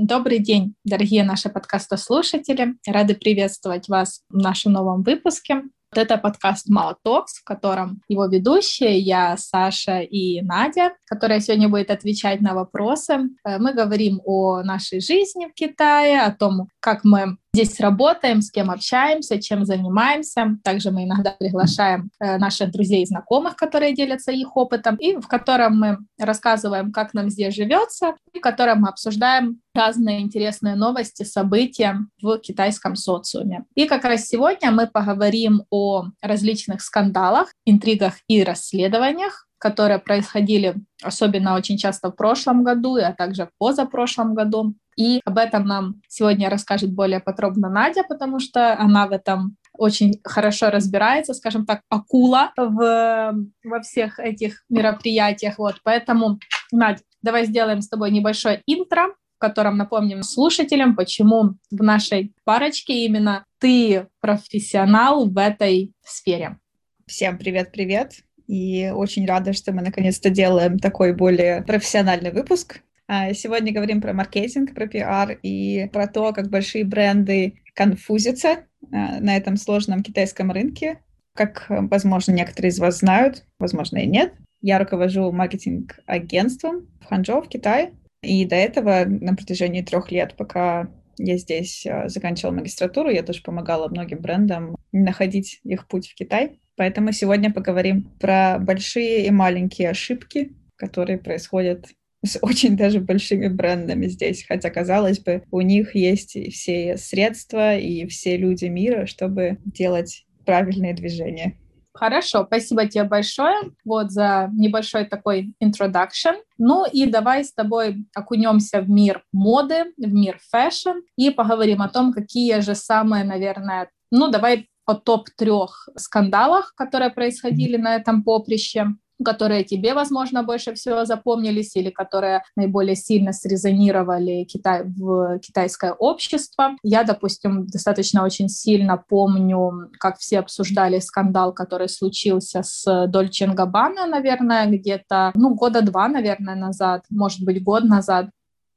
[0.00, 2.76] Добрый день, дорогие наши подкастослушатели.
[2.86, 5.64] Рады приветствовать вас в нашем новом выпуске.
[5.90, 11.90] Вот это подкаст «Малотокс», в котором его ведущие, я, Саша и Надя, которая сегодня будет
[11.90, 13.30] отвечать на вопросы.
[13.44, 18.50] Э, мы говорим о нашей жизни в Китае, о том, как мы здесь работаем, с
[18.50, 20.58] кем общаемся, чем занимаемся.
[20.62, 25.26] Также мы иногда приглашаем э, наших друзей и знакомых, которые делятся их опытом, и в
[25.26, 31.22] котором мы рассказываем, как нам здесь живется, и в котором мы обсуждаем разные интересные новости,
[31.22, 33.64] события в китайском социуме.
[33.74, 41.54] И как раз сегодня мы поговорим о различных скандалах, интригах и расследованиях, которые происходили особенно
[41.54, 44.74] очень часто в прошлом году, а также в позапрошлом году.
[44.96, 50.20] И об этом нам сегодня расскажет более подробно Надя, потому что она в этом очень
[50.24, 53.34] хорошо разбирается, скажем так, акула в,
[53.64, 55.58] во всех этих мероприятиях.
[55.58, 56.40] Вот, поэтому,
[56.72, 63.04] Надя, давай сделаем с тобой небольшое интро, в котором напомним слушателям, почему в нашей парочке
[63.04, 66.58] именно ты профессионал в этой сфере.
[67.06, 68.27] Всем привет-привет!
[68.48, 72.80] И очень рада, что мы наконец-то делаем такой более профессиональный выпуск.
[73.06, 79.20] А, сегодня говорим про маркетинг, про пиар и про то, как большие бренды конфузятся а,
[79.20, 80.98] на этом сложном китайском рынке.
[81.34, 84.32] Как, возможно, некоторые из вас знают, возможно, и нет.
[84.60, 87.92] Я руковожу маркетинг-агентством в Ханчжоу, в Китае.
[88.22, 93.42] И до этого на протяжении трех лет, пока я здесь а, заканчивала магистратуру, я тоже
[93.42, 96.60] помогала многим брендам находить их путь в Китай.
[96.76, 101.86] Поэтому сегодня поговорим про большие и маленькие ошибки, которые происходят
[102.24, 108.06] с очень даже большими брендами здесь, хотя, казалось бы, у них есть все средства и
[108.06, 111.58] все люди мира, чтобы делать правильные движения.
[111.98, 116.36] Хорошо, спасибо тебе большое вот за небольшой такой introduction.
[116.56, 121.88] Ну и давай с тобой окунемся в мир моды, в мир fashion и поговорим о
[121.88, 128.86] том, какие же самые, наверное, ну давай о топ-трех скандалах, которые происходили на этом поприще
[129.24, 136.76] которые тебе, возможно, больше всего запомнились или которые наиболее сильно срезонировали Китай, в китайское общество.
[136.82, 144.06] Я, допустим, достаточно очень сильно помню, как все обсуждали скандал, который случился с Дольче Габбана,
[144.06, 148.30] наверное, где-то, ну, года два, наверное, назад, может быть, год назад.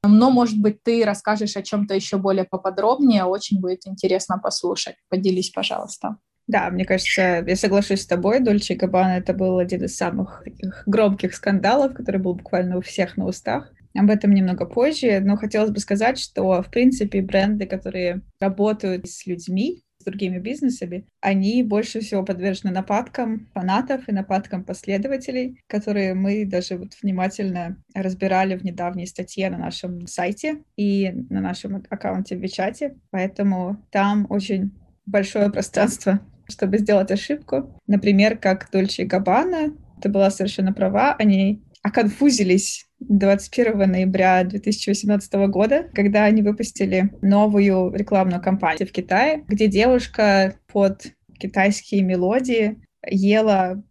[0.03, 4.95] Но, может быть, ты расскажешь о чем-то еще более поподробнее, очень будет интересно послушать.
[5.09, 6.17] Поделись, пожалуйста.
[6.51, 10.83] Да, мне кажется, я соглашусь с тобой, Дольче Габбана это был один из самых таких
[10.85, 13.71] громких скандалов, который был буквально у всех на устах.
[13.97, 19.25] Об этом немного позже, но хотелось бы сказать, что, в принципе, бренды, которые работают с
[19.25, 26.45] людьми, с другими бизнесами, они больше всего подвержены нападкам фанатов и нападкам последователей, которые мы
[26.45, 32.41] даже вот внимательно разбирали в недавней статье на нашем сайте и на нашем аккаунте в
[32.41, 32.97] Вичате.
[33.09, 34.71] Поэтому там очень
[35.05, 36.19] большое пространство
[36.51, 37.73] чтобы сделать ошибку.
[37.87, 45.89] Например, как Дольче и Габбана, ты была совершенно права, они оконфузились 21 ноября 2018 года,
[45.93, 51.07] когда они выпустили новую рекламную кампанию в Китае, где девушка под
[51.39, 53.83] китайские мелодии ела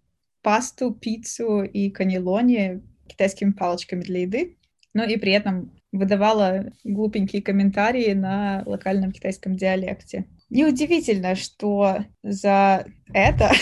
[0.43, 4.57] пасту, пиццу и канелони китайскими палочками для еды,
[4.95, 10.27] но и при этом выдавала глупенькие комментарии на локальном китайском диалекте.
[10.49, 13.53] Неудивительно, что за это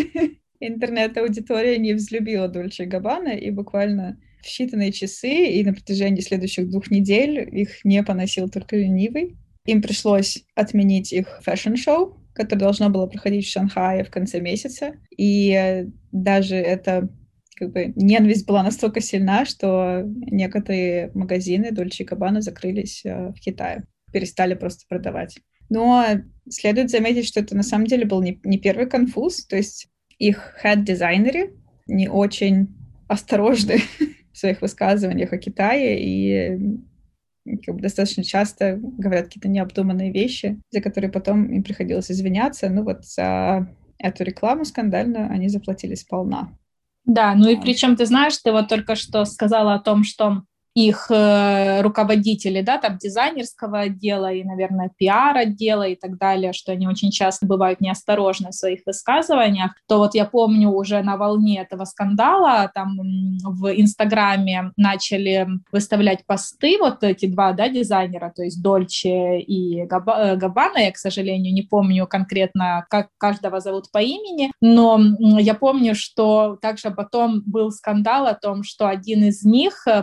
[0.60, 6.90] интернет-аудитория не взлюбила Dolce Gabbana и буквально в считанные часы и на протяжении следующих двух
[6.90, 9.36] недель их не поносил только ленивый.
[9.64, 14.96] Им пришлось отменить их fashion-шоу, которое должно было проходить в Шанхае в конце месяца.
[15.16, 17.08] И даже эта
[17.56, 23.84] как бы ненависть была настолько сильна, что некоторые магазины Dolce Gabbana закрылись э, в Китае,
[24.12, 25.38] перестали просто продавать.
[25.68, 26.04] Но
[26.48, 29.88] следует заметить, что это на самом деле был не, не первый конфуз, то есть
[30.18, 31.54] их head-дизайнеры
[31.86, 32.68] не очень
[33.08, 33.78] осторожны
[34.32, 36.78] в своих высказываниях о Китае и
[37.64, 42.70] как бы достаточно часто говорят какие-то необдуманные вещи, за которые потом им приходилось извиняться.
[42.70, 43.68] Ну вот за
[43.98, 46.56] эту рекламу скандальную они заплатили сполна.
[47.06, 50.42] Да, ну и причем ты знаешь, ты вот только что сказала о том, что
[50.74, 56.88] их э, руководители, да, там дизайнерского отдела и, наверное, пиар-отдела и так далее, что они
[56.88, 61.84] очень часто бывают неосторожны в своих высказываниях, то вот я помню уже на волне этого
[61.84, 62.98] скандала там
[63.44, 69.86] в Инстаграме начали выставлять посты вот эти два, да, дизайнера, то есть Дольче и э,
[69.86, 75.00] Габбана, я, к сожалению, не помню конкретно, как каждого зовут по имени, но
[75.38, 80.02] я помню, что также потом был скандал о том, что один из них, э,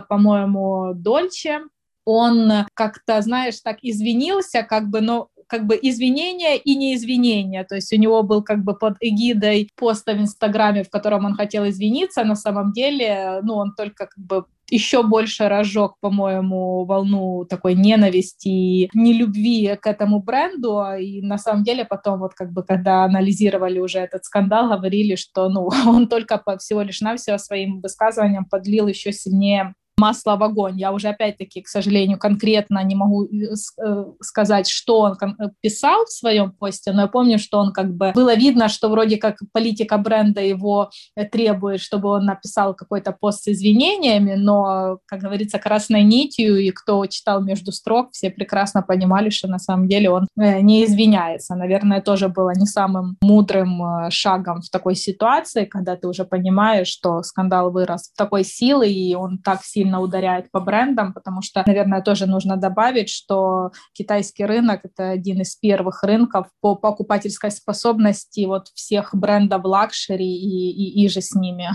[0.94, 1.62] Дольче
[2.04, 7.64] он как-то, знаешь, так извинился, как бы, но как бы извинения и не извинения.
[7.64, 11.34] То есть у него был как бы под эгидой поста в Инстаграме, в котором он
[11.34, 12.24] хотел извиниться.
[12.24, 18.48] На самом деле, ну, он только как бы еще больше разжег, по-моему, волну такой ненависти
[18.48, 20.82] и нелюбви к этому бренду.
[20.98, 25.50] И на самом деле потом вот как бы когда анализировали уже этот скандал, говорили, что
[25.50, 30.80] ну, он только по, всего лишь навсего своим высказыванием подлил еще сильнее масло в огонь.
[30.80, 33.54] Я уже опять-таки, к сожалению, конкретно не могу э,
[33.86, 37.94] э, сказать, что он э, писал в своем посте, но я помню, что он как
[37.94, 38.12] бы...
[38.14, 40.90] Было видно, что вроде как политика бренда его
[41.30, 47.06] требует, чтобы он написал какой-то пост с извинениями, но, как говорится, красной нитью, и кто
[47.06, 51.54] читал между строк, все прекрасно понимали, что на самом деле он не извиняется.
[51.54, 57.22] Наверное, тоже было не самым мудрым шагом в такой ситуации, когда ты уже понимаешь, что
[57.22, 61.62] скандал вырос в такой силы, и он так сильно сильно ударяет по брендам, потому что,
[61.66, 68.46] наверное, тоже нужно добавить, что китайский рынок— это один из первых рынков по покупательской способности
[68.46, 71.68] вот всех брендов luxury и, и, и же с ними.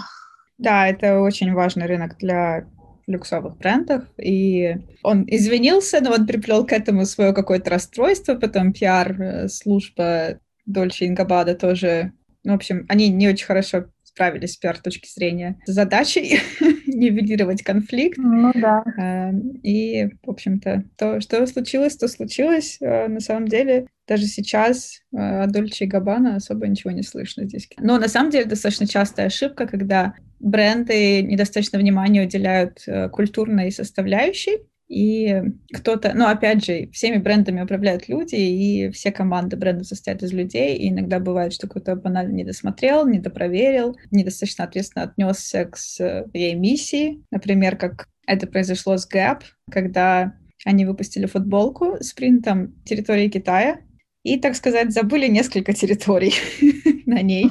[0.57, 2.65] Да, это очень важный рынок для
[3.07, 10.39] люксовых брендов, и он извинился, но он приплел к этому свое какое-то расстройство, потом пиар-служба
[10.65, 12.11] Дольче Ингабада тоже,
[12.43, 13.85] ну, в общем, они не очень хорошо
[14.17, 16.39] справились с пиар-точки зрения с задачей
[16.97, 18.17] нивелировать конфликт.
[18.17, 18.83] Ну да.
[18.97, 19.31] А,
[19.63, 22.77] и, в общем-то, то, что случилось, то случилось.
[22.81, 27.45] А, на самом деле, даже сейчас а, о Дольче и Габбана особо ничего не слышно
[27.45, 27.69] здесь.
[27.79, 34.59] Но на самом деле достаточно частая ошибка, когда бренды недостаточно внимания уделяют э, культурной составляющей,
[34.87, 35.41] и
[35.73, 40.77] кто-то, ну, опять же, всеми брендами управляют люди, и все команды брендов состоят из людей,
[40.77, 46.55] и иногда бывает, что кто-то банально не досмотрел, не допроверил, недостаточно ответственно отнесся к своей
[46.55, 47.21] миссии.
[47.31, 53.79] Например, как это произошло с Gap, когда они выпустили футболку с принтом территории Китая,
[54.23, 56.33] и, так сказать, забыли несколько территорий
[57.05, 57.49] на ней.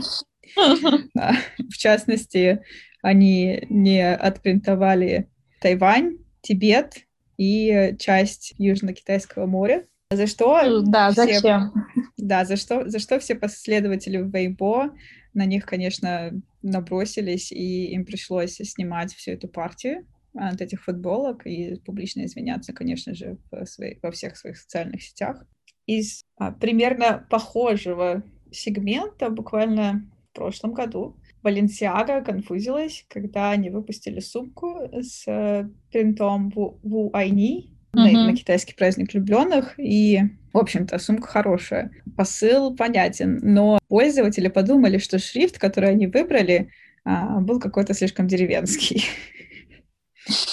[0.57, 2.61] В частности,
[3.03, 5.29] они не отпринтовали
[5.61, 7.06] Тайвань, Тибет,
[7.37, 9.87] и часть Южно-Китайского моря.
[10.11, 11.73] За что да, все, зачем?
[12.17, 14.91] Да, за что, за что все последователи Weibo
[15.35, 21.77] на них, конечно, набросились, и им пришлось снимать всю эту партию от этих футболок и
[21.85, 25.45] публично извиняться, конечно же, своей, во всех своих социальных сетях.
[25.87, 31.17] Из а, примерно похожего сегмента буквально в прошлом году
[31.47, 39.13] Balenciaga конфузилась, когда они выпустили сумку с э, принтом Ву Айни на, на китайский праздник
[39.13, 39.79] влюбленных.
[39.79, 40.21] И,
[40.53, 41.93] в общем-то, сумка хорошая.
[42.17, 46.71] Посыл понятен, но пользователи подумали, что шрифт, который они выбрали,
[47.05, 49.05] а, был какой-то слишком деревенский.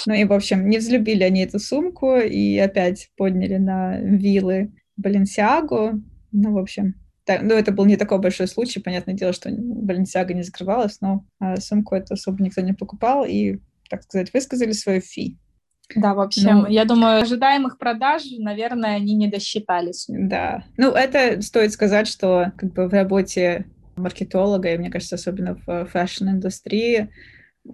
[0.06, 6.00] Ну и, в общем, не взлюбили они эту сумку и опять подняли на вилы Баленсиагу.
[6.30, 8.80] Ну, в общем, так, ну, это был не такой большой случай.
[8.80, 13.58] Понятное дело, что Баленсиага не закрывалась, но а, сумку это особо никто не покупал и,
[13.88, 15.38] так сказать, высказали свою фи.
[15.96, 20.06] Да, в общем, ну, я думаю, ожидаемых продаж, наверное, они не досчитались.
[20.08, 20.64] Да.
[20.76, 23.66] Ну, это стоит сказать, что как бы в работе
[23.96, 27.10] маркетолога, и мне кажется, особенно в fashion-индустрии,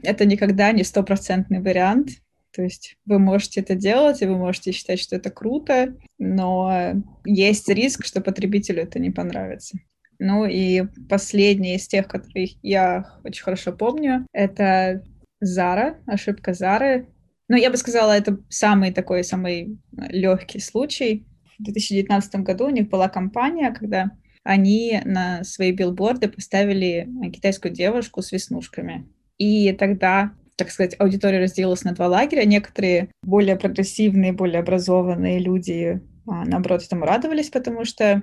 [0.02, 2.10] это никогда не стопроцентный вариант.
[2.52, 6.94] То есть вы можете это делать, и вы можете считать, что это круто, но
[7.24, 9.78] есть риск, что потребителю это не понравится.
[10.18, 15.02] Ну и последний из тех, которых я очень хорошо помню, это
[15.40, 17.06] Зара, ошибка Зары.
[17.48, 21.26] Ну, я бы сказала, это самый такой, самый легкий случай.
[21.58, 24.10] В 2019 году у них была кампания, когда
[24.44, 29.08] они на свои билборды поставили китайскую девушку с веснушками.
[29.38, 32.44] И тогда так сказать, аудитория разделилась на два лагеря.
[32.44, 38.22] Некоторые более прогрессивные, более образованные люди, а, наоборот, этому радовались, потому что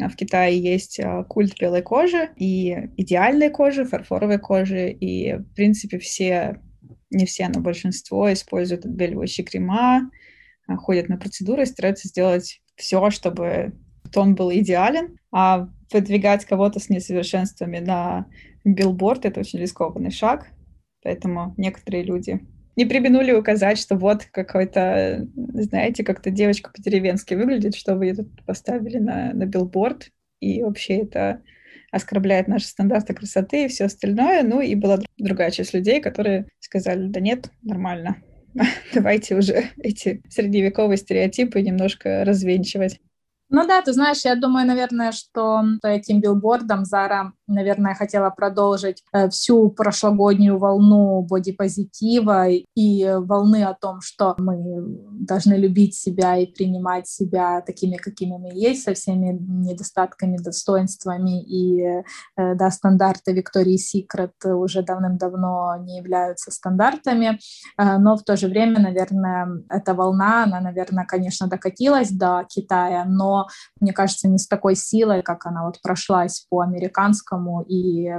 [0.00, 5.54] а, в Китае есть а, культ белой кожи и идеальной кожи, фарфоровой кожи, и, в
[5.56, 6.60] принципе, все,
[7.10, 10.08] не все, но большинство используют отбеливающие крема,
[10.68, 13.72] ходят на процедуры стараются сделать все, чтобы
[14.12, 18.26] тон был идеален, а выдвигать кого-то с несовершенствами на
[18.64, 20.51] билборд— это очень рискованный шаг,
[21.02, 22.40] Поэтому некоторые люди
[22.76, 28.44] не преминули указать, что вот какой-то, знаете, как-то девочка по-деревенски выглядит, что вы ее тут
[28.46, 30.08] поставили на, на билборд,
[30.40, 31.42] и вообще это
[31.90, 34.42] оскорбляет наши стандарты красоты и все остальное.
[34.42, 38.16] Ну и была другая часть людей, которые сказали, да нет, нормально,
[38.94, 42.98] давайте уже эти средневековые стереотипы немножко развенчивать.
[43.54, 49.28] Ну да, ты знаешь, я думаю, наверное, что этим билбордом Зара наверное, хотела продолжить э,
[49.28, 54.82] всю прошлогоднюю волну бодипозитива и волны о том, что мы
[55.20, 61.42] должны любить себя и принимать себя такими, какими мы есть, со всеми недостатками, достоинствами.
[61.42, 62.02] И
[62.36, 67.38] да, стандарты Виктории Секрет уже давным-давно не являются стандартами,
[67.78, 73.46] но в то же время, наверное, эта волна, она, наверное, конечно, докатилась до Китая, но,
[73.80, 78.10] мне кажется, не с такой силой, как она вот прошлась по американскому и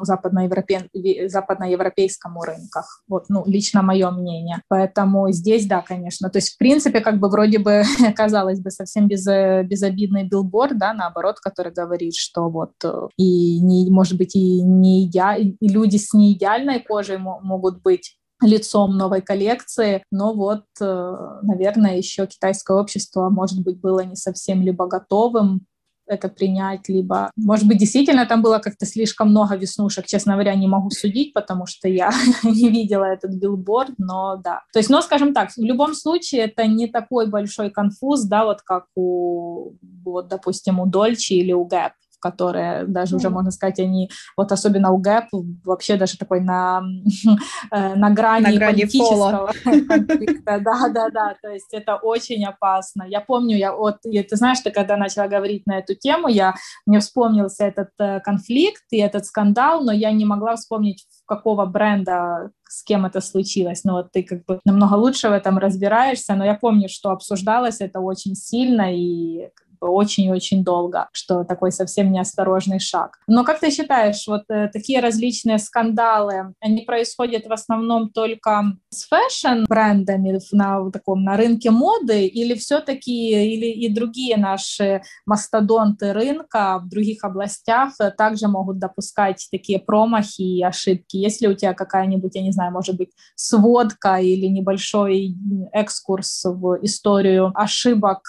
[0.00, 0.88] западноевропе...
[1.26, 3.02] западноевропейскому рынках.
[3.08, 4.62] Вот, ну, лично мое мнение.
[4.68, 6.30] Поэтому здесь, да, конечно.
[6.30, 7.82] То есть, в принципе, как бы вроде бы,
[8.16, 9.26] казалось бы, совсем без,
[9.66, 15.06] безобидный билборд, да, наоборот, который говорит, что вот э, и, не, может быть, и, не
[15.06, 15.36] идеа...
[15.36, 22.26] и люди с неидеальной кожей могут быть лицом новой коллекции, но вот, э, наверное, еще
[22.26, 25.66] китайское общество, может быть, было не совсем либо готовым
[26.06, 30.68] это принять, либо, может быть, действительно там было как-то слишком много веснушек, честно говоря, не
[30.68, 32.10] могу судить, потому что я
[32.42, 34.62] не видела этот билборд, но да.
[34.72, 38.62] То есть, но, скажем так, в любом случае это не такой большой конфуз, да, вот
[38.62, 39.72] как у,
[40.04, 41.92] вот, допустим, у Дольче или у Гэп
[42.24, 45.26] которые даже уже, можно сказать, они, вот особенно у ГЭП,
[45.64, 46.82] вообще даже такой на,
[47.70, 49.52] э, на грани, на грани политического
[49.88, 50.60] конфликта.
[50.60, 53.04] Да, да, да, то есть это очень опасно.
[53.06, 56.54] Я помню, я вот, и ты знаешь, ты когда начала говорить на эту тему, я,
[56.86, 62.50] мне вспомнился этот э, конфликт и этот скандал, но я не могла вспомнить, какого бренда
[62.68, 63.84] с кем это случилось.
[63.84, 67.80] Но вот ты как бы намного лучше в этом разбираешься, но я помню, что обсуждалось
[67.80, 69.50] это очень сильно, и
[69.80, 73.18] очень-очень долго, что такой совсем неосторожный шаг.
[73.26, 79.08] Но как ты считаешь, вот э, такие различные скандалы, они происходят в основном только с
[79.08, 86.88] fashion-брендами на таком на рынке моды или все-таки или и другие наши мастодонты рынка в
[86.88, 91.16] других областях также могут допускать такие промахи и ошибки?
[91.16, 95.36] Если у тебя какая-нибудь, я не знаю, может быть, сводка или небольшой
[95.72, 98.22] экскурс в историю ошибок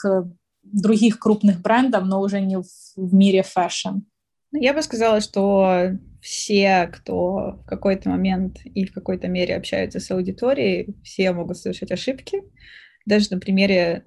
[0.82, 2.66] других крупных брендов, но уже не в,
[2.96, 4.00] в мире fashion?
[4.52, 10.00] Ну, я бы сказала, что все, кто в какой-то момент и в какой-то мере общаются
[10.00, 12.42] с аудиторией, все могут совершать ошибки.
[13.06, 14.04] Даже на примере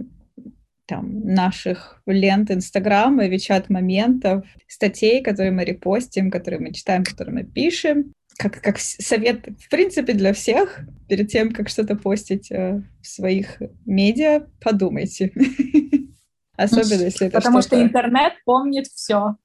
[0.86, 7.44] там, наших лент Инстаграма, WeChat моментов, статей, которые мы репостим, которые мы читаем, которые мы
[7.44, 8.14] пишем.
[8.38, 13.60] Как, как совет, в принципе, для всех, перед тем, как что-то постить э, в своих
[13.84, 15.32] медиа, подумайте.
[16.58, 19.36] Особенно если это Потому что интернет помнит все.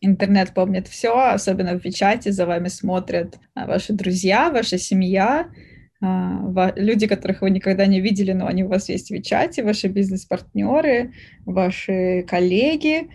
[0.00, 5.50] Интернет помнит все, особенно в Вичате за вами смотрят а, ваши друзья, ваша семья,
[6.00, 9.88] а, люди, которых вы никогда не видели, но они у вас есть в Вичате, ваши
[9.88, 11.12] бизнес-партнеры,
[11.44, 13.10] ваши коллеги,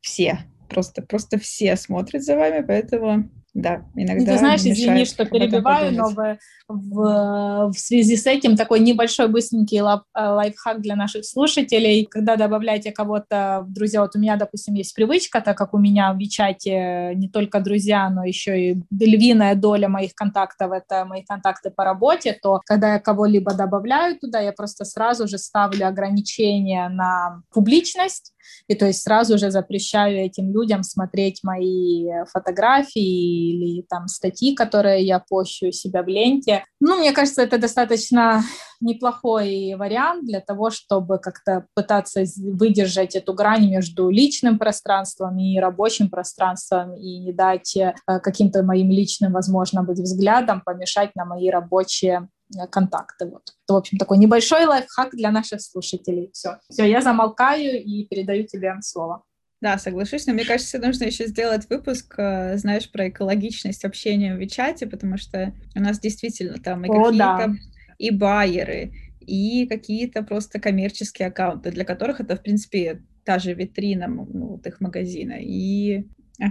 [0.00, 4.32] все, просто, просто все смотрят за вами, поэтому да, иногда.
[4.32, 6.38] Ты знаешь, извини, что перебиваю, но в,
[6.68, 12.06] в, в связи с этим такой небольшой быстренький лайф, э, лайфхак для наших слушателей.
[12.06, 16.12] Когда добавляете кого-то в друзья, вот у меня, допустим, есть привычка, так как у меня
[16.12, 21.70] в Вичате не только друзья, но еще и львиная доля моих контактов— это мои контакты
[21.70, 27.42] по работе, то когда я кого-либо добавляю туда, я просто сразу же ставлю ограничения на
[27.52, 28.32] публичность,
[28.68, 35.04] и то есть сразу же запрещаю этим людям смотреть мои фотографии или там статьи, которые
[35.04, 36.64] я пощу себя в ленте.
[36.80, 38.42] Ну, мне кажется, это достаточно
[38.80, 46.08] неплохой вариант для того, чтобы как-то пытаться выдержать эту грань между личным пространством и рабочим
[46.08, 52.00] пространством и не дать э, каким-то моим личным, возможно, быть взглядом помешать на мои рабочие
[52.00, 52.26] Э,
[52.70, 53.26] контакты.
[53.26, 53.42] Вот.
[53.64, 56.30] Это, в общем, такой небольшой лайфхак для наших слушателей.
[56.32, 59.24] Все, все, я замолкаю и передаю тебе слово.
[59.60, 64.38] Да, соглашусь, но мне кажется, нужно еще сделать выпуск, э, знаешь, про экологичность общения в
[64.38, 67.52] Вичате, потому что у нас действительно там и какие-то да.
[67.98, 74.08] и байеры, и какие-то просто коммерческие аккаунты, для которых это, в принципе, та же витрина
[74.08, 75.36] ну, вот их магазина.
[75.38, 76.06] И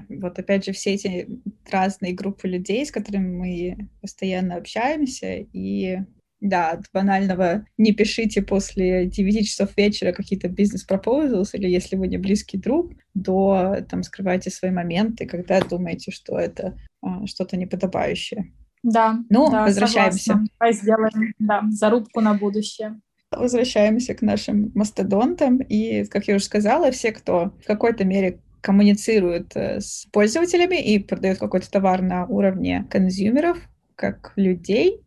[0.08, 1.28] вот опять же все эти
[1.72, 6.00] разные группы людей, с которыми мы постоянно общаемся, и
[6.42, 12.18] да, от банального «не пишите после 9 часов вечера какие-то бизнес-пропозалс» или «если вы не
[12.18, 18.54] близкий друг», до там скрывайте свои моменты, когда думаете, что это а, что-то неподобающее.
[18.84, 20.40] Да, ну, да, возвращаемся.
[20.58, 23.02] Давай сделаем, да, зарубку на будущее.
[23.32, 25.58] Возвращаемся к нашим мастодонтам.
[25.58, 31.00] И, как я уже сказала, все, кто в какой-то мере коммуницирует э, с пользователями и
[31.00, 33.58] продает какой-то товар на уровне консюмеров,
[33.96, 35.02] как людей.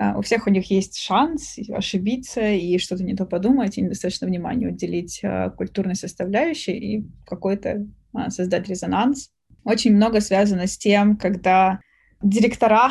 [0.00, 4.26] А, у всех у них есть шанс ошибиться и что-то не то подумать, и недостаточно
[4.26, 9.30] внимания уделить а, культурной составляющей и какой-то а, создать резонанс.
[9.64, 11.80] очень много связано с тем, когда
[12.22, 12.90] директора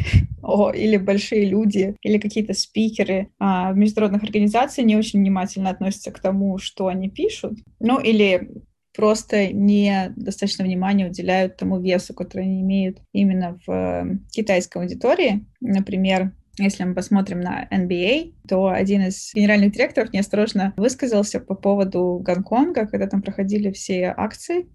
[0.74, 6.56] или большие люди, или какие-то спикеры в международных организациях не очень внимательно относятся к тому,
[6.58, 7.58] что они пишут.
[7.80, 8.48] Ну, или
[8.96, 15.46] просто не достаточно внимания уделяют тому весу, который они имеют именно в э, китайской аудитории.
[15.60, 22.20] Например, если мы посмотрим на NBA, то один из генеральных директоров неосторожно высказался по поводу
[22.24, 24.66] Гонконга, когда там проходили все акции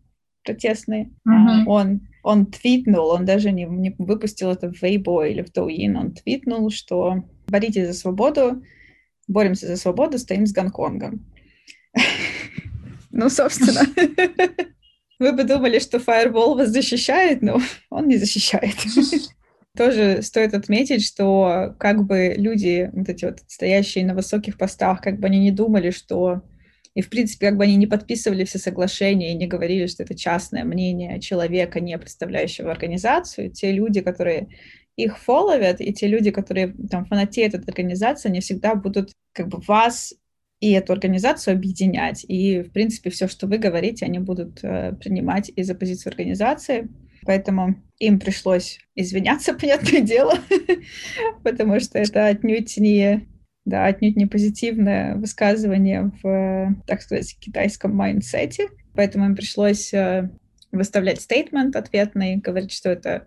[0.43, 1.11] протестные.
[1.27, 1.63] Uh-huh.
[1.67, 6.11] Он, он твитнул, он даже не, не выпустил это в Weibo или в Douyin, он
[6.13, 8.63] твитнул, что боритесь за свободу,
[9.27, 11.25] боремся за свободу, стоим с Гонконгом.
[13.11, 13.81] Ну, собственно,
[15.19, 18.75] вы бы думали, что Fireball вас защищает, но он не защищает.
[19.77, 25.19] Тоже стоит отметить, что как бы люди, вот эти вот стоящие на высоких постах, как
[25.19, 26.41] бы они не думали, что
[26.93, 30.13] и, в принципе, как бы они не подписывали все соглашения и не говорили, что это
[30.13, 34.49] частное мнение человека, не представляющего организацию, те люди, которые
[34.97, 39.59] их фолловят, и те люди, которые там фанатеют от организации, они всегда будут как бы
[39.65, 40.13] вас
[40.61, 42.23] и эту организацию объединять.
[42.27, 46.87] И, в принципе, все, что вы говорите, они будут э, принимать из-за позиции организации.
[47.25, 50.35] Поэтому им пришлось извиняться, понятное дело,
[51.43, 53.27] потому что это отнюдь не,
[53.65, 58.69] да, отнюдь не позитивное высказывание в, так сказать, китайском mindset е.
[58.93, 60.29] Поэтому им пришлось э,
[60.71, 63.25] выставлять statement ответный, говорить, что это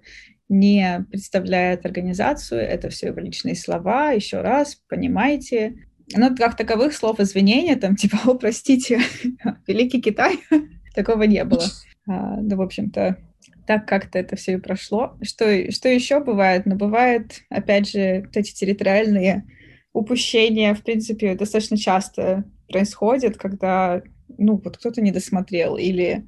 [0.49, 5.89] не представляет организацию, это все его личные слова, еще раз, понимаете.
[6.13, 9.01] Ну, как таковых слов извинения, там, типа, о, простите,
[9.67, 10.39] Великий Китай,
[10.95, 11.65] такого не было.
[12.07, 13.19] А, да, в общем-то,
[13.67, 15.17] так как-то это все и прошло.
[15.23, 16.67] Что, что еще бывает?
[16.67, 19.47] Ну, бывает, опять же, вот эти территориальные
[19.93, 24.03] упущения, в принципе, достаточно часто происходят, когда,
[24.37, 26.27] ну, вот кто-то не досмотрел, или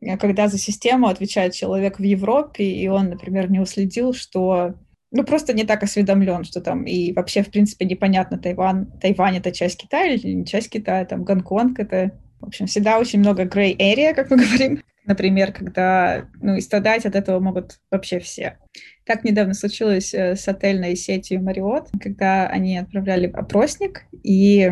[0.00, 4.74] э, когда за систему отвечает человек в Европе, и он, например, не уследил, что
[5.10, 9.52] ну, просто не так осведомлен, что там и вообще, в принципе, непонятно, Тайван, Тайвань— это
[9.52, 13.76] часть Китая или не часть Китая, там Гонконг— это, в общем, всегда очень много gray
[13.76, 14.82] area, как мы говорим.
[15.06, 18.58] Например, когда, ну, и страдать от этого могут вообще все.
[19.06, 24.70] Так недавно случилось э, с отельной сетью Marriott, когда они отправляли опросник, и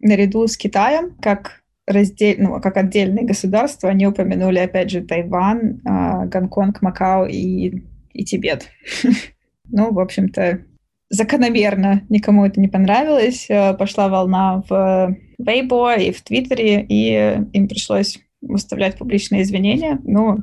[0.00, 2.34] наряду с Китаем, как раздел...
[2.38, 8.68] ну, как отдельное государство, они упомянули, опять же, Тайван, а, Гонконг, Макао и, и Тибет.
[9.70, 10.64] Ну, в общем-то,
[11.08, 13.46] закономерно никому это не понравилось.
[13.48, 20.00] Э, пошла волна в Weibo и в Твиттере, и им пришлось выставлять публичные извинения.
[20.04, 20.38] Но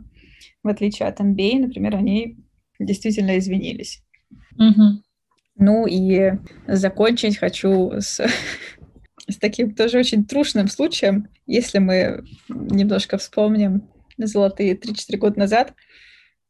[0.64, 2.38] в отличие от NBA, например, они
[2.80, 4.02] действительно извинились.
[4.58, 5.02] Угу.
[5.58, 6.34] Ну и
[6.68, 8.26] закончить хочу с,
[9.28, 11.28] с таким тоже очень трушным случаем.
[11.46, 15.74] Если мы немножко вспомним золотые 3-4 года назад,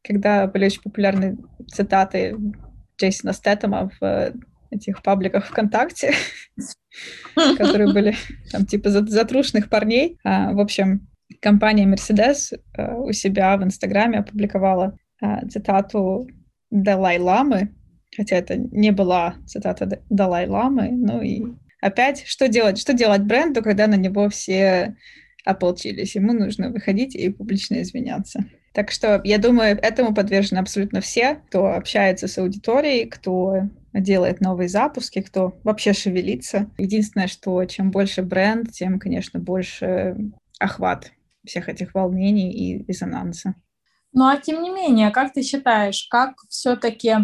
[0.04, 1.38] когда были очень популярны
[1.68, 2.36] цитаты
[2.98, 4.34] Джейсона Стэттема в
[4.70, 6.13] этих пабликах ВКонтакте,
[7.58, 8.16] которые были
[8.52, 10.18] там типа затрушных парней.
[10.24, 11.08] А, в общем,
[11.39, 16.28] компания Mercedes а, у себя в Инстаграме опубликовала а, цитату
[16.72, 17.70] Далай-ламы,
[18.16, 21.44] хотя это не была цитата Далай-ламы, ну и
[21.82, 22.80] опять, что делать?
[22.80, 24.96] Что делать бренду, когда на него все
[25.46, 26.16] ополчились?
[26.16, 28.46] Ему нужно выходить и публично извиняться.
[28.74, 34.68] Так что я думаю, этому подвержены абсолютно все, кто общается с аудиторией, кто делает новые
[34.68, 36.72] запуски, кто вообще шевелится.
[36.78, 40.18] Единственное, что чем больше бренд, тем, конечно, больше
[40.60, 41.12] охват
[41.46, 43.54] всех этих волнений и резонанса.
[44.12, 47.16] Ну а тем не менее, как ты считаешь, как все-таки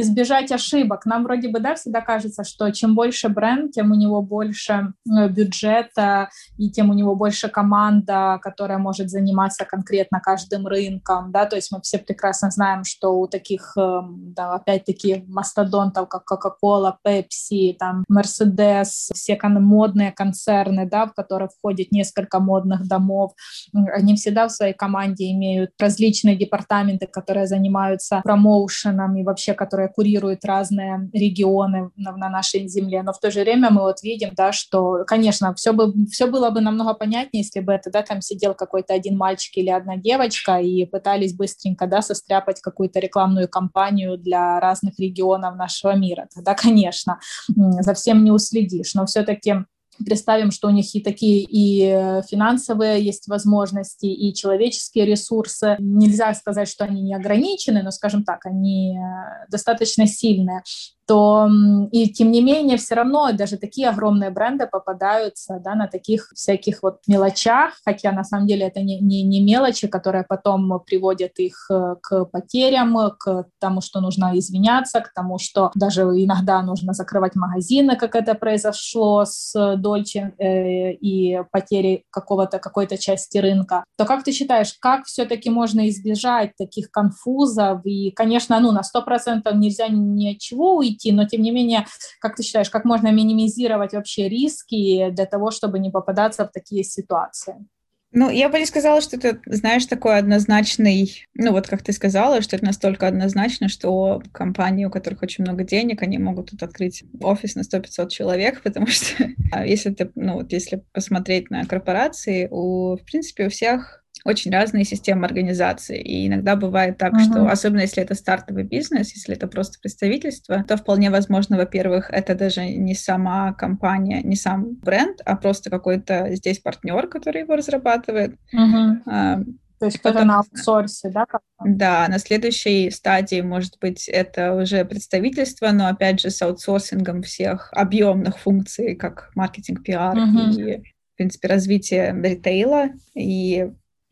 [0.00, 1.06] избежать ошибок.
[1.06, 5.28] Нам вроде бы, да, всегда кажется, что чем больше бренд, тем у него больше э,
[5.28, 6.28] бюджета,
[6.58, 11.72] и тем у него больше команда, которая может заниматься конкретно каждым рынком, да, то есть
[11.72, 18.04] мы все прекрасно знаем, что у таких, эм, да, опять-таки, мастодонтов, как Coca-Cola, Pepsi, там,
[18.10, 23.32] Mercedes, все модные концерны, да, в которые входит несколько модных домов,
[23.72, 29.88] они всегда в своей команде имеют различные департаменты, которые занимаются промоушеном и вообще, которые которая
[29.88, 34.30] курирует разные регионы на, на нашей земле, но в то же время мы вот видим,
[34.36, 38.20] да, что, конечно, все, бы, все было бы намного понятнее, если бы это, да, там
[38.20, 44.18] сидел какой-то один мальчик или одна девочка и пытались быстренько, да, состряпать какую-то рекламную кампанию
[44.18, 46.28] для разных регионов нашего мира.
[46.34, 47.18] Тогда, конечно,
[47.48, 49.64] за всем не уследишь, но все-таки
[50.04, 55.76] представим, что у них и такие и э, финансовые есть возможности, и человеческие ресурсы.
[55.78, 60.62] Нельзя сказать, что они не ограничены, но, скажем так, они э, достаточно сильные.
[61.06, 61.48] То
[61.92, 66.82] и тем не менее все равно даже такие огромные бренды попадаются да, на таких всяких
[66.82, 71.66] вот мелочах, хотя на самом деле это не, не, не мелочи, которые потом приводят их
[71.70, 77.36] э, к потерям, к тому, что нужно извиняться, к тому, что даже иногда нужно закрывать
[77.36, 83.84] магазины, как это произошло с Дольче э, и потерей какого-то какой-то части рынка.
[83.96, 87.80] То как ты считаешь, как все-таки можно избежать таких конфузов?
[87.84, 91.86] И, конечно, ну на сто процентов нельзя ничего уйти, но тем не менее,
[92.20, 96.84] как ты считаешь, как можно минимизировать вообще риски для того, чтобы не попадаться в такие
[96.84, 97.66] ситуации?
[98.12, 102.40] Ну, я бы не сказала, что это, знаешь, такой однозначный, ну, вот как ты сказала,
[102.40, 107.04] что это настолько однозначно, что компании, у которых очень много денег, они могут тут открыть
[107.20, 112.48] офис на 100-500 человек, потому что а если ты, ну, вот если посмотреть на корпорации,
[112.50, 116.00] у, в принципе, у всех очень разные системы организации.
[116.00, 117.30] И иногда бывает так, uh-huh.
[117.30, 122.34] что, особенно если это стартовый бизнес, если это просто представительство, то вполне возможно, во-первых, это
[122.34, 128.36] даже не сама компания, не сам бренд, а просто какой-то здесь партнер, который его разрабатывает.
[128.54, 128.96] Uh-huh.
[129.06, 129.40] А,
[129.78, 131.26] то есть кто-то на аутсорсе, да?
[131.64, 137.68] Да, на следующей стадии, может быть, это уже представительство, но опять же с аутсорсингом всех
[137.72, 140.52] объемных функций, как маркетинг, пиар uh-huh.
[140.54, 142.88] и, в принципе, развитие ритейла.
[143.14, 143.70] И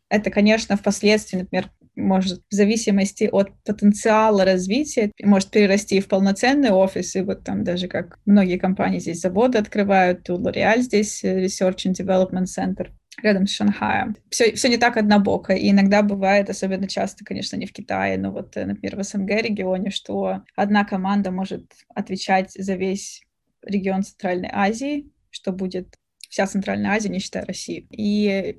[0.09, 7.15] это, конечно, впоследствии, например, может в зависимости от потенциала развития, может перерасти в полноценный офис,
[7.15, 11.93] и вот там даже как многие компании здесь заводы открывают, у L'Oreal здесь Research and
[11.93, 12.89] Development Center
[13.23, 14.15] рядом с Шанхаем.
[14.29, 18.31] Все, все не так однобоко, и иногда бывает, особенно часто, конечно, не в Китае, но
[18.31, 23.23] вот, например, в СНГ регионе, что одна команда может отвечать за весь
[23.63, 25.95] регион Центральной Азии, что будет
[26.29, 27.87] вся Центральная Азия, не считая России.
[27.89, 28.57] И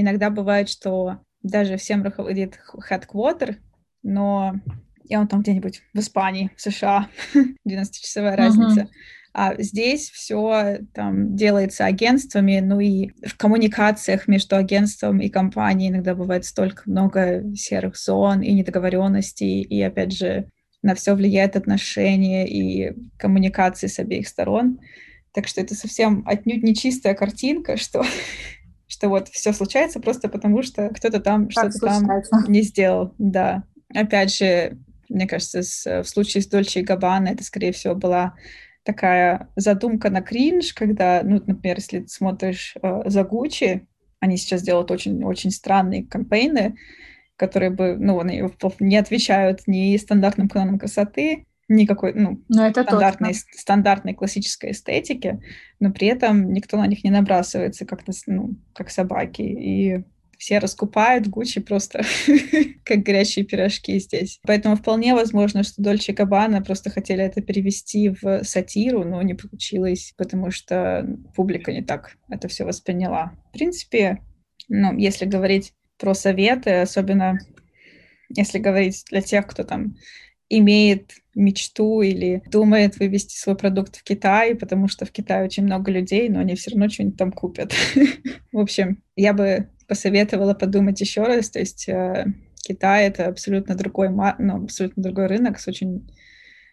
[0.00, 3.56] Иногда бывает, что даже всем руководит headquarter,
[4.04, 4.54] но
[5.08, 7.08] и он там где-нибудь в Испании, в США,
[7.68, 8.36] 12-часовая uh-huh.
[8.36, 8.88] разница.
[9.34, 16.14] А здесь все там делается агентствами, ну и в коммуникациях между агентством и компанией иногда
[16.14, 20.48] бывает столько много серых зон и недоговоренностей, и опять же
[20.82, 24.78] на все влияет отношения и коммуникации с обеих сторон.
[25.34, 28.04] Так что это совсем отнюдь не чистая картинка, что
[28.88, 32.08] что вот все случается просто потому, что кто-то там что-то там
[32.48, 33.14] не сделал.
[33.18, 33.62] Да.
[33.94, 38.34] Опять же, мне кажется, с, в случае с Дольче и Габбана это, скорее всего, была
[38.82, 43.86] такая задумка на кринж, когда, ну, например, если ты смотришь э, за Гуччи,
[44.20, 46.76] они сейчас делают очень-очень странные кампейны,
[47.36, 48.42] которые бы, ну, они
[48.80, 55.40] не отвечают ни стандартным канонам красоты, никакой, ну, но это стандартной, стандартной классической эстетики,
[55.80, 59.42] но при этом никто на них не набрасывается, как, на, ну, как собаки.
[59.42, 60.04] И
[60.38, 62.02] все раскупают Гуччи просто
[62.84, 64.38] как горячие пирожки здесь.
[64.46, 70.14] Поэтому вполне возможно, что Дольче Габбана просто хотели это перевести в сатиру, но не получилось,
[70.16, 73.32] потому что публика не так это все восприняла.
[73.50, 74.18] В принципе,
[74.68, 77.38] ну, если говорить про советы, особенно
[78.28, 79.96] если говорить для тех, кто там
[80.50, 85.90] имеет мечту или думает вывести свой продукт в Китай, потому что в Китае очень много
[85.90, 87.74] людей, но они все равно что-нибудь там купят.
[88.52, 91.50] В общем, я бы посоветовала подумать еще раз.
[91.50, 92.26] То есть э,
[92.62, 96.10] Китай— это абсолютно другой, ну, абсолютно другой рынок с очень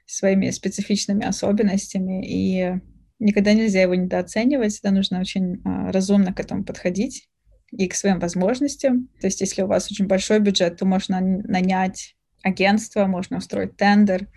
[0.06, 2.80] своими специфичными особенностями, и
[3.20, 7.28] никогда нельзя его недооценивать, всегда нужно очень а, разумно к этому подходить
[7.72, 9.10] и к своим возможностям.
[9.20, 14.28] То есть если у вас очень большой бюджет, то можно нанять агентство, можно устроить тендер.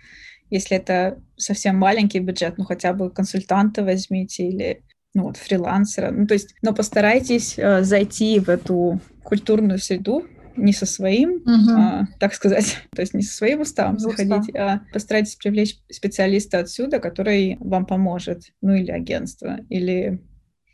[0.49, 4.81] Если это совсем маленький бюджет, ну хотя бы консультанта возьмите или
[5.13, 6.11] ну вот фрилансера.
[6.11, 11.75] Ну то есть, но постарайтесь э, зайти в эту культурную среду не со своим, uh-huh.
[11.77, 14.17] а, так сказать, то есть не со своим уставом Устав.
[14.17, 20.19] заходить, а постарайтесь привлечь специалиста отсюда, который вам поможет, ну или агентство, или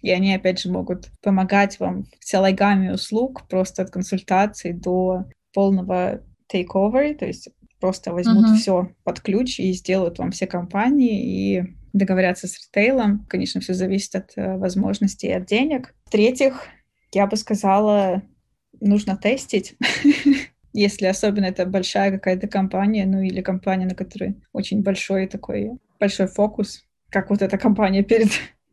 [0.01, 6.21] и они, опять же, могут помогать вам целой гамме услуг, просто от консультации до полного
[6.51, 8.55] takeover, то есть просто возьмут uh-huh.
[8.55, 13.25] все под ключ и сделают вам все компании и договорятся с ритейлом.
[13.29, 15.93] Конечно, все зависит от э, возможностей и от денег.
[16.05, 16.67] В-третьих,
[17.13, 18.23] я бы сказала,
[18.79, 19.75] нужно тестить.
[20.73, 26.27] Если особенно это большая какая-то компания, ну или компания, на которой очень большой такой, большой
[26.27, 28.29] фокус, как вот эта компания перед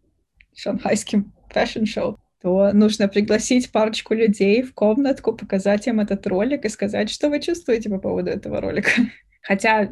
[0.56, 7.08] шанхайским fashion-шоу то нужно пригласить парочку людей в комнатку, показать им этот ролик и сказать,
[7.08, 8.90] что вы чувствуете по поводу этого ролика.
[9.42, 9.88] Хотя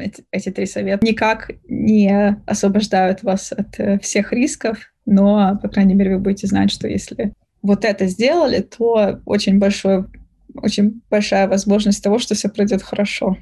[0.00, 5.94] эти, эти три совета никак не освобождают вас от э, всех рисков, но, по крайней
[5.94, 10.04] мере, вы будете знать, что если вот это сделали, то очень большой,
[10.54, 13.36] очень большая возможность того, что все пройдет хорошо.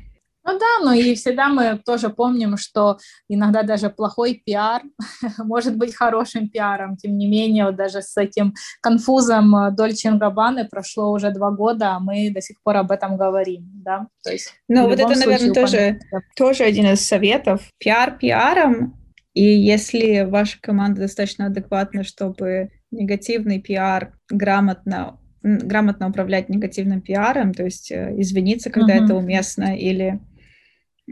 [0.44, 4.82] Ну да, но и всегда мы тоже помним, что иногда даже плохой пиар
[5.38, 6.96] может быть хорошим пиаром.
[6.96, 12.00] Тем не менее, вот даже с этим конфузом Дольче Габбаны прошло уже два года, а
[12.00, 14.08] мы до сих пор об этом говорим, да?
[14.24, 16.00] То есть, ну вот это, наверное, тоже,
[16.36, 17.62] тоже один из советов.
[17.78, 18.96] Пиар пиаром,
[19.34, 27.64] и если ваша команда достаточно адекватна, чтобы негативный пиар грамотно грамотно управлять негативным пиаром, то
[27.64, 29.04] есть э, извиниться, когда uh-huh.
[29.04, 30.20] это уместно, или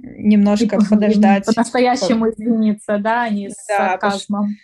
[0.02, 1.46] немножко и подождать.
[1.46, 4.56] По-настоящему извиниться, да, а не с да, сарказмом.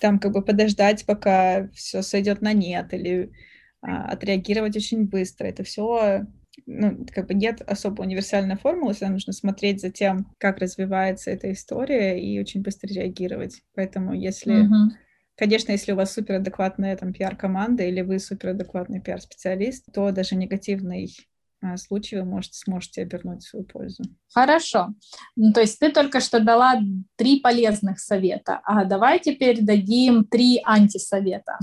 [0.00, 3.30] Там как бы подождать, пока все сойдет на нет, или
[3.80, 5.46] а, отреагировать очень быстро.
[5.46, 6.26] Это все
[6.66, 11.52] ну, как бы нет особо универсальной формулы, всегда нужно смотреть за тем, как развивается эта
[11.52, 13.62] история и очень быстро реагировать.
[13.74, 14.90] Поэтому если, uh-huh.
[15.36, 21.14] конечно, если у вас суперадекватная там пиар-команда или вы суперадекватный пиар-специалист, то даже негативный
[21.64, 24.02] а, случай вы можете, сможете обернуть в свою пользу.
[24.34, 24.88] Хорошо.
[25.34, 26.78] Ну, то есть ты только что дала
[27.16, 31.58] три полезных совета, а давай теперь дадим три антисовета.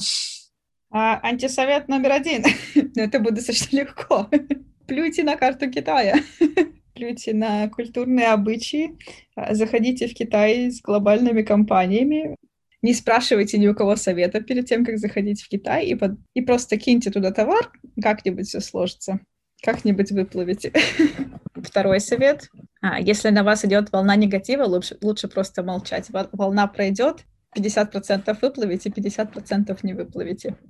[0.90, 2.44] А, антисовет номер один.
[2.96, 4.28] Это будет достаточно легко.
[4.88, 6.16] Плюйте на карту Китая.
[6.96, 8.98] Плюйте на культурные обычаи.
[9.36, 12.36] А, заходите в Китай с глобальными компаниями.
[12.82, 16.14] Не спрашивайте ни у кого совета перед тем, как заходить в Китай, и, под...
[16.34, 19.20] и просто киньте туда товар, как-нибудь все сложится
[19.62, 20.74] как-нибудь выплывете.
[21.56, 22.50] Второй совет.
[22.82, 26.08] А, если на вас идет волна негатива, лучше, лучше просто молчать.
[26.32, 27.24] Волна пройдет,
[27.56, 30.58] 50% выплывете, 50% не выплывете.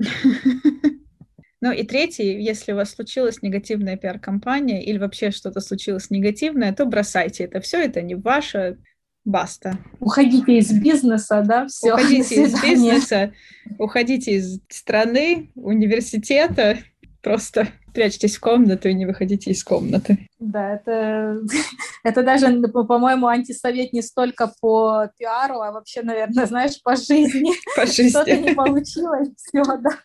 [1.63, 6.87] Ну и третий, если у вас случилась негативная пиар-компания или вообще что-то случилось негативное, то
[6.87, 8.79] бросайте это все, это не ваше,
[9.25, 9.77] баста.
[9.99, 11.93] Уходите из бизнеса, да, все.
[11.93, 13.33] Уходите из бизнеса,
[13.77, 16.79] уходите из страны, университета,
[17.21, 20.27] просто прячьтесь в комнату и не выходите из комнаты.
[20.39, 21.41] Да, это,
[22.03, 27.51] это даже, по-моему, антисовет не столько по пиару, а вообще, наверное, знаешь, по жизни.
[27.75, 28.09] По жизни.
[28.09, 29.99] Что-то не получилось, все, да.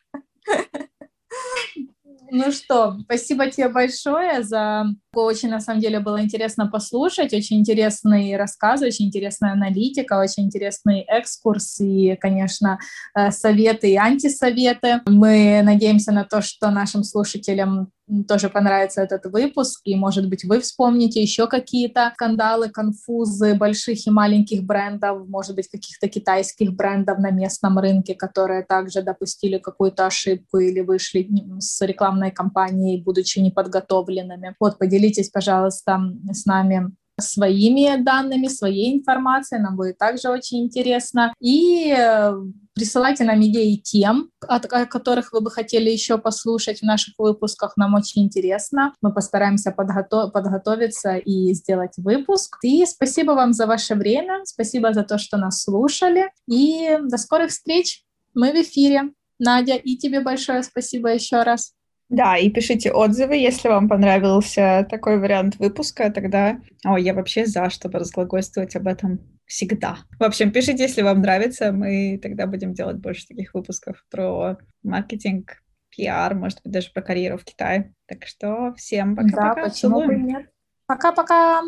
[2.31, 4.87] Ну что, спасибо тебе большое за...
[5.15, 11.01] Очень, на самом деле, было интересно послушать, очень интересный рассказ, очень интересная аналитика, очень интересный
[11.01, 12.79] экскурс и, конечно,
[13.15, 15.01] э, советы и антисоветы.
[15.07, 17.93] Мы надеемся на то, что нашим слушателям
[18.29, 24.11] тоже понравится этот выпуск, и, может быть, вы вспомните еще какие-то скандалы, конфузы больших и
[24.11, 30.59] маленьких брендов, может быть, каких-то китайских брендов на местном рынке, которые также допустили какую-то ошибку
[30.59, 34.55] или вышли с рекламной кампанией, будучи неподготовленными.
[34.61, 36.01] Вот, поделитесь, пожалуйста,
[36.33, 41.33] с нами своими данными, своей информацией, нам будет также очень интересно.
[41.41, 42.33] И э,
[42.75, 47.95] присылайте нам идеи тем, о которых вы бы хотели еще послушать в наших выпусках, нам
[47.95, 48.93] очень интересно.
[49.01, 52.59] Мы постараемся подготов подготовиться и сделать выпуск.
[52.63, 57.51] И спасибо вам за ваше время, спасибо за то, что нас слушали, и до скорых
[57.51, 58.03] встреч.
[58.35, 59.13] Мы в эфире.
[59.39, 61.76] Надя, и тебе большое спасибо еще раз.
[62.09, 66.61] Да, и пишите отзывы, если вам понравился такой вариант выпуска, тогда...
[66.85, 69.99] О, я вообще за, чтобы разглагольствовать об этом всегда.
[70.19, 75.63] В общем, пишите, если вам нравится, мы тогда будем делать больше таких выпусков про маркетинг,
[75.91, 77.95] пиар, может быть, даже про карьеру в Китае.
[78.07, 79.55] Так что всем пока-пока.
[79.55, 80.47] Да, почему бы нет.
[80.87, 81.63] Пока-пока.